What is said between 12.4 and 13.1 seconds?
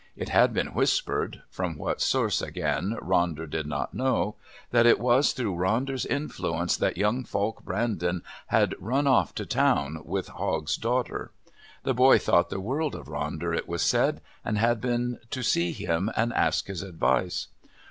the world of